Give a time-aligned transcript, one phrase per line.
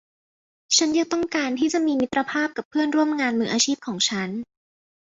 [0.77, 4.29] ฉันยังต้องการที่จะมีมิตรภาพกับเพื่อนร่วมงานมืออาชีพของฉัน